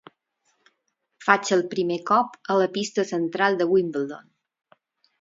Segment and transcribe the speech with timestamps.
[1.25, 4.29] Faig el primer cop a la pista central de Wimbledon.